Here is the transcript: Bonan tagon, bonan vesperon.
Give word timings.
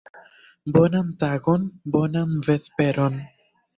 Bonan 0.77 1.11
tagon, 1.23 1.67
bonan 1.97 2.33
vesperon. 2.49 3.21